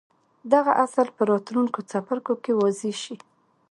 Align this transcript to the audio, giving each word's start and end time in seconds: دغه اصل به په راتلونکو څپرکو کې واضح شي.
دغه 0.53 0.71
اصل 0.85 1.05
به 1.09 1.13
په 1.17 1.23
راتلونکو 1.31 1.79
څپرکو 1.89 2.33
کې 2.43 2.51
واضح 2.59 2.93
شي. 3.03 3.15